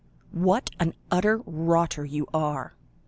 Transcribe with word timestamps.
"What 0.33 0.71
an 0.79 0.95
utter 1.11 1.41
rotter 1.45 2.03
you 2.05 2.25
are!" 2.33 2.73